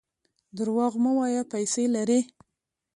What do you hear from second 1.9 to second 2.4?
لرې.